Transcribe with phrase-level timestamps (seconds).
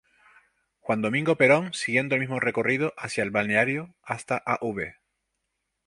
[0.79, 4.95] Juan Domingo Perón, siguiendo el mismo recorrido hacia el Balneario hasta Av.